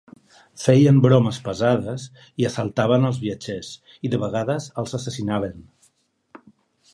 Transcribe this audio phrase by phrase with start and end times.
[0.59, 2.05] Feien bromes pesades
[2.43, 3.69] i assaltaven els viatgers
[4.09, 5.63] i de vegades els assassinaven.